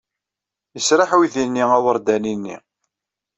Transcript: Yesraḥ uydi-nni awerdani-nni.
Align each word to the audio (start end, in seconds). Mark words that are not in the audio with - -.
Yesraḥ 0.75 1.11
uydi-nni 1.19 1.63
awerdani-nni. 1.77 2.57